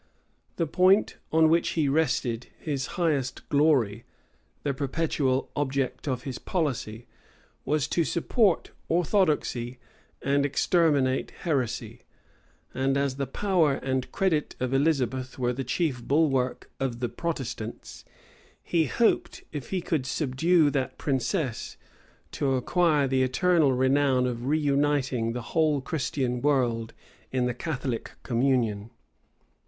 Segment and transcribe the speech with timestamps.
[0.55, 4.03] The point on which he rested, his highest glory,
[4.63, 7.05] the perpetual object of his policy,
[7.65, 9.77] was to support orthodoxy
[10.23, 12.01] and exterminate heresy;
[12.73, 18.03] and as the power and credit of Elizabeth were the chief bulwark of the Protestants,
[18.63, 21.77] he hoped, if he could subdue that princess,
[22.31, 26.95] to acquire the eternal renown of reuniting the whole Christian world
[27.31, 28.89] in the Catholic communion.